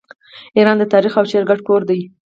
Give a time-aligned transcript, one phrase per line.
[0.57, 1.99] ایران د تاریخ او شعر ګډ کور دی.